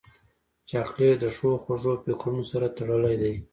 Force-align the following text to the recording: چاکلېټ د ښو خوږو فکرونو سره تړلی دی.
چاکلېټ 0.69 1.15
د 1.21 1.25
ښو 1.35 1.49
خوږو 1.63 1.93
فکرونو 2.03 2.43
سره 2.51 2.67
تړلی 2.77 3.15
دی. 3.21 3.33